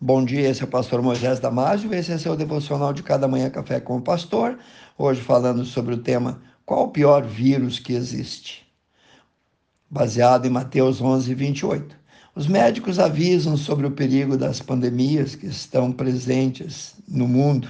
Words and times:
Bom 0.00 0.24
dia, 0.24 0.48
esse 0.48 0.62
é 0.62 0.64
o 0.64 0.68
pastor 0.68 1.02
Moisés 1.02 1.40
Damásio, 1.40 1.92
esse 1.92 2.12
é 2.12 2.18
seu 2.18 2.36
devocional 2.36 2.92
de 2.92 3.02
cada 3.02 3.26
manhã 3.26 3.50
café 3.50 3.80
com 3.80 3.96
o 3.96 4.00
pastor. 4.00 4.56
Hoje 4.96 5.20
falando 5.20 5.64
sobre 5.64 5.92
o 5.92 5.98
tema 5.98 6.40
qual 6.64 6.84
o 6.84 6.92
pior 6.92 7.24
vírus 7.24 7.80
que 7.80 7.94
existe? 7.94 8.64
Baseado 9.90 10.46
em 10.46 10.50
Mateus 10.50 11.00
11, 11.00 11.34
28. 11.34 11.96
Os 12.32 12.46
médicos 12.46 13.00
avisam 13.00 13.56
sobre 13.56 13.88
o 13.88 13.90
perigo 13.90 14.36
das 14.36 14.60
pandemias 14.60 15.34
que 15.34 15.48
estão 15.48 15.90
presentes 15.90 16.94
no 17.08 17.26
mundo. 17.26 17.68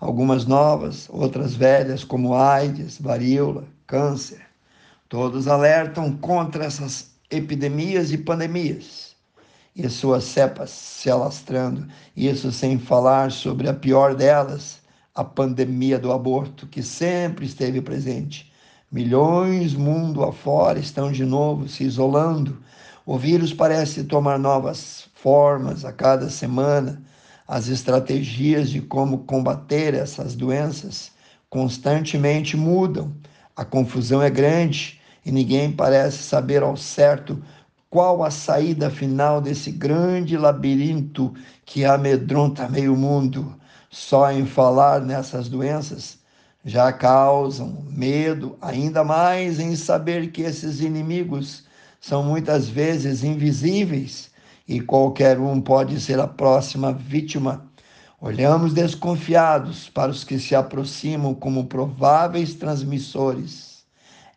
Algumas 0.00 0.46
novas, 0.46 1.10
outras 1.10 1.54
velhas, 1.54 2.02
como 2.02 2.32
AIDS, 2.32 2.98
varíola, 2.98 3.64
câncer. 3.86 4.40
Todos 5.10 5.46
alertam 5.46 6.16
contra 6.16 6.64
essas 6.64 7.10
epidemias 7.30 8.12
e 8.12 8.16
pandemias 8.16 9.10
e 9.74 9.88
suas 9.88 10.24
cepas 10.24 10.70
se 10.70 11.10
alastrando, 11.10 11.86
isso 12.16 12.50
sem 12.50 12.78
falar 12.78 13.30
sobre 13.30 13.68
a 13.68 13.74
pior 13.74 14.14
delas, 14.14 14.80
a 15.14 15.24
pandemia 15.24 15.98
do 15.98 16.12
aborto, 16.12 16.66
que 16.66 16.82
sempre 16.82 17.46
esteve 17.46 17.80
presente. 17.80 18.52
Milhões 18.90 19.74
mundo 19.74 20.24
afora 20.24 20.78
estão 20.78 21.12
de 21.12 21.24
novo 21.24 21.68
se 21.68 21.84
isolando. 21.84 22.58
O 23.06 23.16
vírus 23.16 23.52
parece 23.52 24.04
tomar 24.04 24.38
novas 24.38 25.08
formas 25.14 25.84
a 25.84 25.92
cada 25.92 26.28
semana. 26.28 27.00
As 27.46 27.68
estratégias 27.68 28.70
de 28.70 28.80
como 28.80 29.18
combater 29.18 29.94
essas 29.94 30.34
doenças 30.34 31.12
constantemente 31.48 32.56
mudam. 32.56 33.12
A 33.54 33.64
confusão 33.64 34.22
é 34.22 34.30
grande 34.30 35.00
e 35.24 35.30
ninguém 35.30 35.70
parece 35.70 36.18
saber 36.18 36.62
ao 36.62 36.76
certo 36.76 37.42
qual 37.90 38.22
a 38.22 38.30
saída 38.30 38.88
final 38.88 39.40
desse 39.40 39.72
grande 39.72 40.36
labirinto 40.38 41.34
que 41.66 41.84
amedronta 41.84 42.68
meio 42.68 42.96
mundo? 42.96 43.56
Só 43.90 44.30
em 44.30 44.46
falar 44.46 45.00
nessas 45.00 45.48
doenças 45.48 46.16
já 46.64 46.92
causam 46.92 47.84
medo, 47.88 48.56
ainda 48.62 49.02
mais 49.02 49.58
em 49.58 49.74
saber 49.74 50.30
que 50.30 50.42
esses 50.42 50.80
inimigos 50.80 51.64
são 52.00 52.22
muitas 52.22 52.68
vezes 52.68 53.24
invisíveis 53.24 54.30
e 54.68 54.80
qualquer 54.80 55.40
um 55.40 55.60
pode 55.60 56.00
ser 56.00 56.20
a 56.20 56.28
próxima 56.28 56.92
vítima. 56.92 57.66
Olhamos 58.20 58.72
desconfiados 58.72 59.88
para 59.88 60.12
os 60.12 60.22
que 60.22 60.38
se 60.38 60.54
aproximam 60.54 61.34
como 61.34 61.66
prováveis 61.66 62.54
transmissores. 62.54 63.84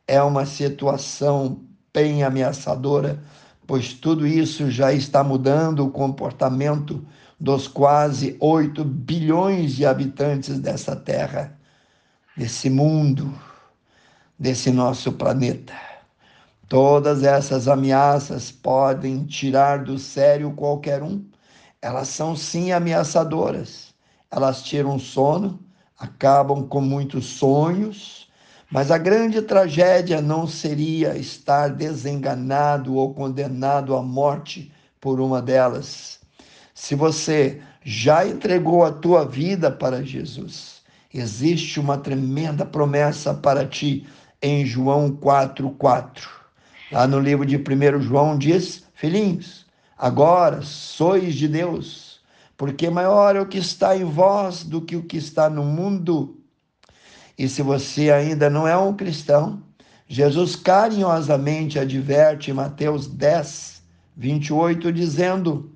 É 0.07 0.23
uma 0.23 0.45
situação 0.45 1.61
bem 1.93 2.23
ameaçadora 2.23 3.21
pois 3.65 3.93
tudo 3.93 4.27
isso 4.27 4.69
já 4.69 4.91
está 4.93 5.23
mudando 5.23 5.85
o 5.85 5.91
comportamento 5.91 7.05
dos 7.39 7.67
quase 7.67 8.37
8 8.39 8.83
bilhões 8.83 9.75
de 9.75 9.85
habitantes 9.85 10.59
dessa 10.59 10.95
terra, 10.95 11.57
desse 12.37 12.69
mundo, 12.69 13.33
desse 14.37 14.71
nosso 14.71 15.11
planeta. 15.11 15.73
Todas 16.67 17.23
essas 17.23 17.67
ameaças 17.67 18.51
podem 18.51 19.25
tirar 19.25 19.83
do 19.83 19.99
sério 19.99 20.51
qualquer 20.53 21.03
um. 21.03 21.23
Elas 21.81 22.07
são 22.07 22.35
sim 22.35 22.71
ameaçadoras. 22.71 23.93
Elas 24.31 24.63
tiram 24.63 24.97
sono, 24.97 25.59
acabam 25.99 26.67
com 26.67 26.81
muitos 26.81 27.25
sonhos, 27.25 28.22
mas 28.73 28.89
a 28.89 28.97
grande 28.97 29.39
tragédia 29.39 30.19
não 30.19 30.47
seria 30.47 31.15
estar 31.15 31.67
desenganado 31.69 32.95
ou 32.95 33.13
condenado 33.13 33.95
à 33.95 34.01
morte 34.01 34.71
por 34.99 35.21
uma 35.21 35.39
delas. 35.39 36.19
Se 36.73 36.95
você 36.95 37.61
já 37.83 38.25
entregou 38.25 38.83
a 38.83 38.91
tua 38.91 39.25
vida 39.25 39.69
para 39.69 40.03
Jesus, 40.03 40.81
existe 41.13 41.79
uma 41.79 41.99
tremenda 41.99 42.65
promessa 42.65 43.31
para 43.31 43.63
ti 43.63 44.07
em 44.41 44.65
João 44.65 45.11
4:4. 45.11 46.27
Lá 46.91 47.05
no 47.05 47.19
livro 47.19 47.45
de 47.45 47.57
1 47.57 48.01
João 48.01 48.35
diz: 48.35 48.85
Filhinhos, 48.95 49.67
agora 49.95 50.63
sois 50.63 51.35
de 51.35 51.47
Deus, 51.47 52.21
porque 52.57 52.89
maior 52.89 53.35
é 53.35 53.39
o 53.39 53.45
que 53.45 53.59
está 53.59 53.95
em 53.95 54.03
vós 54.03 54.63
do 54.63 54.81
que 54.81 54.95
o 54.95 55.03
que 55.03 55.17
está 55.17 55.47
no 55.47 55.63
mundo. 55.63 56.42
E 57.37 57.47
se 57.47 57.61
você 57.61 58.11
ainda 58.11 58.49
não 58.49 58.67
é 58.67 58.77
um 58.77 58.93
cristão, 58.95 59.61
Jesus 60.07 60.55
carinhosamente 60.55 61.79
adverte 61.79 62.51
em 62.51 62.53
Mateus 62.53 63.07
10, 63.07 63.81
28, 64.15 64.91
dizendo: 64.91 65.71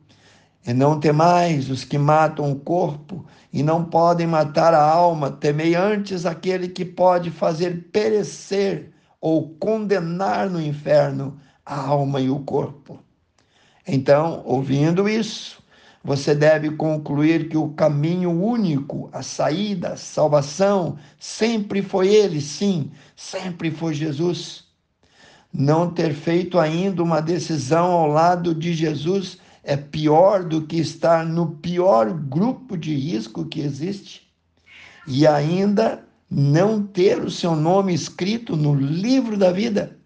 E 0.65 0.73
não 0.73 0.99
temais 0.99 1.69
os 1.69 1.83
que 1.83 1.97
matam 1.97 2.51
o 2.51 2.59
corpo 2.59 3.25
e 3.51 3.63
não 3.63 3.83
podem 3.83 4.27
matar 4.27 4.73
a 4.73 4.81
alma, 4.81 5.31
temei 5.31 5.73
antes 5.73 6.25
aquele 6.25 6.67
que 6.67 6.85
pode 6.85 7.31
fazer 7.31 7.89
perecer 7.91 8.91
ou 9.19 9.49
condenar 9.55 10.49
no 10.49 10.61
inferno 10.61 11.39
a 11.65 11.79
alma 11.79 12.21
e 12.21 12.29
o 12.29 12.39
corpo. 12.39 12.99
Então, 13.87 14.43
ouvindo 14.45 15.07
isso, 15.07 15.63
você 16.07 16.33
deve 16.33 16.69
concluir 16.69 17.49
que 17.49 17.57
o 17.57 17.67
caminho 17.67 18.31
único, 18.31 19.09
a 19.11 19.21
saída, 19.21 19.89
a 19.89 19.97
salvação, 19.97 20.97
sempre 21.19 21.81
foi 21.81 22.07
Ele, 22.07 22.39
sim, 22.39 22.89
sempre 23.13 23.69
foi 23.69 23.93
Jesus. 23.93 24.63
Não 25.51 25.89
ter 25.91 26.13
feito 26.13 26.57
ainda 26.59 27.03
uma 27.03 27.19
decisão 27.19 27.91
ao 27.91 28.07
lado 28.07 28.55
de 28.55 28.73
Jesus 28.73 29.37
é 29.61 29.75
pior 29.75 30.45
do 30.45 30.61
que 30.61 30.77
estar 30.77 31.25
no 31.25 31.57
pior 31.57 32.13
grupo 32.13 32.77
de 32.77 32.95
risco 32.95 33.43
que 33.43 33.59
existe. 33.59 34.31
E 35.05 35.27
ainda 35.27 36.05
não 36.31 36.81
ter 36.81 37.21
o 37.21 37.29
seu 37.29 37.53
nome 37.53 37.93
escrito 37.93 38.55
no 38.55 38.73
livro 38.73 39.35
da 39.35 39.51
vida. 39.51 39.97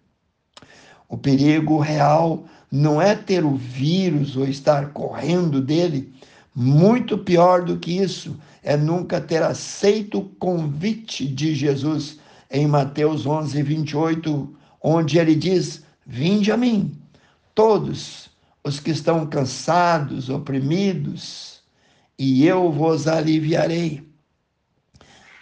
O 1.08 1.16
perigo 1.16 1.78
real 1.78 2.44
não 2.72 3.02
é 3.02 3.14
ter 3.14 3.44
o 3.44 3.54
vírus 3.54 4.34
ou 4.34 4.48
estar 4.48 4.94
correndo 4.94 5.60
dele. 5.60 6.10
Muito 6.54 7.18
pior 7.18 7.62
do 7.62 7.78
que 7.78 7.98
isso 7.98 8.34
é 8.62 8.78
nunca 8.78 9.20
ter 9.20 9.42
aceito 9.42 10.20
o 10.20 10.24
convite 10.24 11.26
de 11.26 11.54
Jesus 11.54 12.18
em 12.50 12.66
Mateus 12.66 13.26
11, 13.26 13.62
28, 13.62 14.56
onde 14.82 15.18
ele 15.18 15.34
diz: 15.34 15.84
Vinde 16.06 16.50
a 16.50 16.56
mim, 16.56 16.98
todos 17.54 18.30
os 18.64 18.80
que 18.80 18.90
estão 18.90 19.26
cansados, 19.26 20.30
oprimidos, 20.30 21.60
e 22.18 22.46
eu 22.46 22.72
vos 22.72 23.06
aliviarei. 23.06 24.02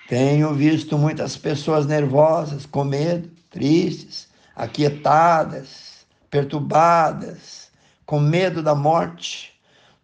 Tenho 0.09 0.53
visto 0.53 0.99
muitas 0.99 1.37
pessoas 1.37 1.87
nervosas, 1.87 2.67
com 2.67 2.83
medo, 2.83 3.31
tristes, 3.51 4.29
aquietadas, 4.57 5.90
perturbadas, 6.31 7.71
com 8.07 8.21
medo 8.21 8.63
da 8.63 8.75
morte. 8.75 9.53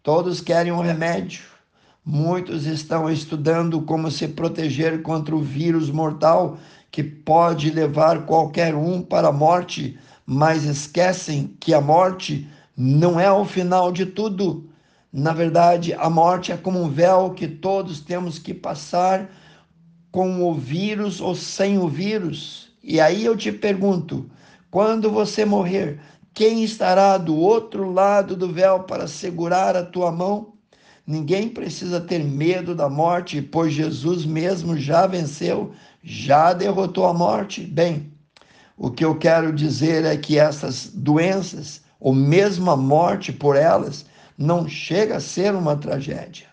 Todos 0.03 0.41
querem 0.41 0.71
um 0.71 0.81
remédio. 0.81 1.43
Muitos 2.05 2.65
estão 2.65 3.09
estudando 3.09 3.81
como 3.81 4.11
se 4.11 4.27
proteger 4.27 5.01
contra 5.01 5.35
o 5.35 5.41
vírus 5.41 5.89
mortal 5.89 6.57
que 6.91 7.03
pode 7.03 7.69
levar 7.69 8.25
qualquer 8.25 8.75
um 8.75 9.01
para 9.01 9.27
a 9.27 9.33
morte, 9.33 9.99
mas 10.25 10.63
esquecem 10.63 11.55
que 11.59 11.73
a 11.73 11.81
morte 11.81 12.47
não 12.75 13.19
é 13.19 13.31
o 13.31 13.43
final 13.43 13.91
de 13.91 14.05
tudo. 14.05 14.69
Na 15.11 15.33
verdade, 15.33 15.93
a 15.93 16.09
morte 16.09 16.51
é 16.51 16.57
como 16.57 16.81
um 16.81 16.89
véu 16.89 17.31
que 17.31 17.47
todos 17.47 17.99
temos 17.99 18.39
que 18.39 18.53
passar 18.53 19.29
com 20.11 20.43
o 20.43 20.53
vírus 20.53 21.19
ou 21.19 21.35
sem 21.35 21.77
o 21.77 21.87
vírus. 21.87 22.69
E 22.81 22.99
aí 22.99 23.25
eu 23.25 23.35
te 23.35 23.51
pergunto: 23.51 24.29
quando 24.69 25.09
você 25.09 25.43
morrer, 25.43 25.99
quem 26.37 26.63
estará 26.63 27.17
do 27.17 27.35
outro 27.35 27.91
lado 27.91 28.35
do 28.35 28.47
véu 28.47 28.81
para 28.81 29.07
segurar 29.07 29.75
a 29.75 29.83
tua 29.83 30.11
mão? 30.11 30.53
Ninguém 31.07 31.49
precisa 31.49 31.99
ter 31.99 32.23
medo 32.23 32.75
da 32.75 32.87
morte, 32.87 33.41
pois 33.41 33.73
Jesus 33.73 34.23
mesmo 34.23 34.77
já 34.77 35.07
venceu, 35.07 35.71
já 36.03 36.53
derrotou 36.53 37.07
a 37.07 37.13
morte. 37.13 37.61
Bem, 37.61 38.13
o 38.77 38.91
que 38.91 39.03
eu 39.03 39.17
quero 39.17 39.51
dizer 39.51 40.05
é 40.05 40.15
que 40.15 40.37
essas 40.37 40.91
doenças, 40.93 41.81
ou 41.99 42.13
mesmo 42.13 42.69
a 42.69 42.77
morte 42.77 43.33
por 43.33 43.55
elas, 43.55 44.05
não 44.37 44.69
chega 44.69 45.17
a 45.17 45.19
ser 45.19 45.55
uma 45.55 45.75
tragédia. 45.75 46.45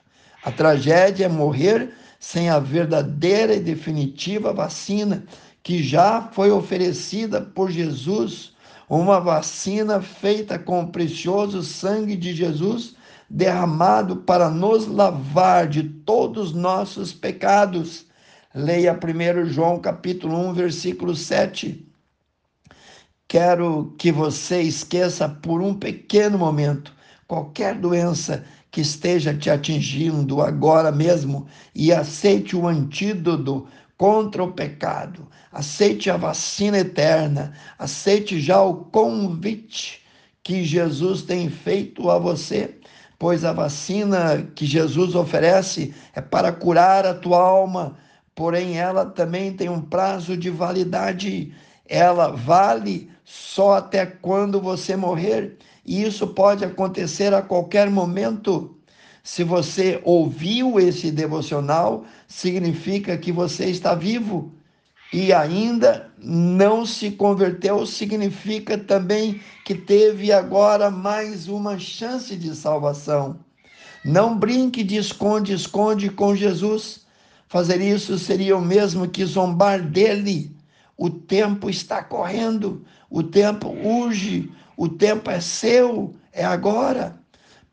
A 0.43 0.51
tragédia 0.51 1.27
é 1.27 1.29
morrer 1.29 1.93
sem 2.19 2.49
a 2.49 2.59
verdadeira 2.59 3.55
e 3.55 3.61
definitiva 3.61 4.51
vacina 4.51 5.25
que 5.63 5.83
já 5.83 6.23
foi 6.33 6.51
oferecida 6.51 7.43
por 7.43 7.71
Jesus 7.71 8.54
uma 8.89 9.21
vacina 9.21 10.01
feita 10.01 10.59
com 10.59 10.83
o 10.83 10.89
precioso 10.89 11.63
sangue 11.63 12.17
de 12.17 12.35
Jesus, 12.35 12.95
derramado 13.29 14.17
para 14.17 14.51
nos 14.51 14.87
lavar 14.87 15.67
de 15.69 15.83
todos 15.83 16.49
os 16.49 16.55
nossos 16.55 17.13
pecados. 17.13 18.07
Leia 18.55 18.93
1 18.93 19.47
João 19.47 19.81
capítulo 19.81 20.37
1, 20.51 20.53
versículo 20.53 21.17
7. 21.17 21.87
Quero 23.27 23.95
que 23.99 24.13
você 24.13 24.61
esqueça 24.61 25.29
por 25.29 25.61
um 25.61 25.75
pequeno 25.75 26.39
momento 26.39 26.93
qualquer 27.27 27.75
doença 27.75 28.45
que 28.71 28.81
esteja 28.81 29.33
te 29.33 29.49
atingindo 29.51 30.43
agora 30.43 30.93
mesmo 30.93 31.47
e 31.75 31.93
aceite 31.93 32.57
o 32.57 32.67
antídoto 32.67 33.67
contra 33.97 34.43
o 34.43 34.53
pecado. 34.53 35.29
Aceite 35.53 36.11
a 36.11 36.17
vacina 36.17 36.79
eterna, 36.79 37.53
aceite 37.79 38.41
já 38.41 38.61
o 38.63 38.75
convite 38.75 40.03
que 40.43 40.65
Jesus 40.65 41.23
tem 41.23 41.49
feito 41.49 42.11
a 42.11 42.19
você, 42.19 42.79
pois 43.19 43.45
a 43.45 43.53
vacina 43.53 44.47
que 44.55 44.67
Jesus 44.67 45.15
oferece 45.15 45.95
é 46.15 46.21
para 46.21 46.53
curar 46.53 47.07
a 47.07 47.15
tua 47.15 47.41
alma, 47.41 47.97
porém 48.35 48.77
ela 48.79 49.07
também 49.07 49.53
tem 49.53 49.69
um 49.69 49.81
prazo 49.81 50.37
de 50.37 50.51
validade. 50.51 51.55
Ela 51.87 52.29
vale 52.33 53.11
só 53.25 53.75
até 53.75 54.05
quando 54.05 54.61
você 54.61 54.97
morrer, 54.97 55.57
e 55.87 56.03
isso 56.03 56.27
pode 56.27 56.65
acontecer 56.65 57.33
a 57.33 57.41
qualquer 57.41 57.89
momento. 57.89 58.77
Se 59.27 59.43
você 59.43 60.03
ouviu 60.05 60.79
esse 60.79 61.11
devocional, 61.11 62.05
significa 62.29 63.17
que 63.17 63.33
você 63.33 63.65
está 63.65 63.95
vivo 63.95 64.53
e 65.11 65.33
ainda 65.33 66.13
não 66.19 66.85
se 66.85 67.11
converteu, 67.11 67.87
significa 67.87 68.77
também 68.77 69.41
que 69.65 69.75
teve 69.75 70.31
agora 70.31 70.91
mais 70.91 71.49
uma 71.49 71.79
chance 71.79 72.37
de 72.37 72.55
salvação. 72.55 73.39
Não 74.05 74.39
brinque 74.39 74.85
de 74.85 74.97
esconde-esconde 74.97 76.11
com 76.11 76.37
Jesus. 76.37 77.07
Fazer 77.49 77.81
isso 77.81 78.19
seria 78.19 78.55
o 78.55 78.61
mesmo 78.61 79.09
que 79.09 79.25
zombar 79.25 79.81
dele. 79.81 80.55
O 80.99 81.09
tempo 81.09 81.71
está 81.71 82.05
correndo, 82.05 82.85
o 83.09 83.23
tempo 83.23 83.69
urge, 83.71 84.53
o 84.77 84.87
tempo 84.87 85.31
é 85.31 85.41
seu, 85.41 86.15
é 86.31 86.45
agora. 86.45 87.24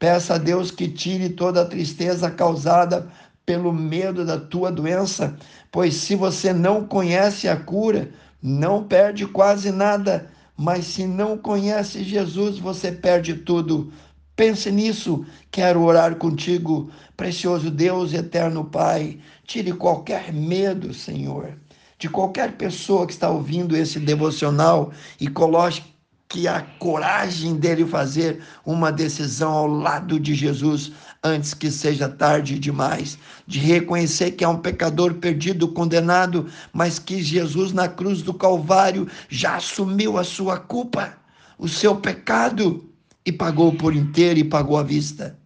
Peça 0.02 0.34
a 0.34 0.38
Deus 0.40 0.72
que 0.72 0.88
tire 0.88 1.30
toda 1.30 1.62
a 1.62 1.66
tristeza 1.66 2.32
causada 2.32 3.08
pelo 3.46 3.72
medo 3.72 4.26
da 4.26 4.36
tua 4.36 4.72
doença, 4.72 5.38
pois 5.72 5.94
se 5.94 6.16
você 6.16 6.52
não 6.52 6.88
conhece 6.88 7.48
a 7.48 7.56
cura, 7.56 8.10
não 8.42 8.84
perde 8.84 9.28
quase 9.28 9.70
nada, 9.72 10.28
mas 10.58 10.86
se 10.86 11.06
não 11.06 11.38
conhece 11.38 12.04
Jesus, 12.04 12.58
você 12.58 12.92
perde 12.92 13.36
tudo. 13.36 13.94
Pense 14.36 14.72
nisso. 14.72 15.24
Quero 15.52 15.84
orar 15.84 16.16
contigo, 16.16 16.90
precioso 17.16 17.70
Deus, 17.70 18.12
eterno 18.12 18.66
Pai. 18.66 19.20
Tire 19.46 19.72
qualquer 19.72 20.34
medo, 20.34 20.96
Senhor, 20.96 21.54
de 22.00 22.10
qualquer 22.10 22.54
pessoa 22.54 23.06
que 23.06 23.14
está 23.14 23.30
ouvindo 23.30 23.78
esse 23.78 24.00
devocional 24.00 24.92
e 25.20 25.28
coloque 25.28 25.91
que 26.32 26.48
a 26.48 26.62
coragem 26.80 27.58
dele 27.58 27.86
fazer 27.86 28.42
uma 28.66 28.90
decisão 28.90 29.52
ao 29.52 29.68
lado 29.68 30.18
de 30.18 30.34
Jesus 30.34 30.94
antes 31.22 31.54
que 31.54 31.70
seja 31.70 32.08
tarde 32.08 32.58
demais, 32.58 33.20
de 33.46 33.60
reconhecer 33.60 34.32
que 34.32 34.44
é 34.46 34.48
um 34.48 34.58
pecador 34.58 35.16
perdido, 35.16 35.68
condenado, 35.68 36.48
mas 36.72 36.98
que 36.98 37.22
Jesus 37.22 37.74
na 37.74 37.90
cruz 37.90 38.22
do 38.22 38.34
Calvário 38.34 39.10
já 39.28 39.58
assumiu 39.58 40.18
a 40.18 40.24
sua 40.24 40.58
culpa, 40.58 41.18
o 41.60 41.68
seu 41.68 41.98
pecado 41.98 42.90
e 43.26 43.32
pagou 43.34 43.74
por 43.74 43.94
inteiro 43.94 44.40
e 44.40 44.46
pagou 44.46 44.78
à 44.78 44.84
vista. 44.84 45.38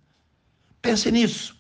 Pense 0.83 1.11
nisso. 1.11 1.57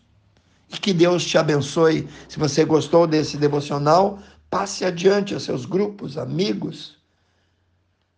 E 0.71 0.77
que 0.77 0.93
Deus 0.93 1.25
te 1.25 1.35
abençoe. 1.35 2.07
Se 2.29 2.37
você 2.37 2.63
gostou 2.63 3.07
desse 3.07 3.37
devocional, 3.37 4.19
passe 4.51 4.85
adiante 4.85 5.33
a 5.33 5.39
seus 5.39 5.65
grupos, 5.65 6.15
amigos 6.15 6.95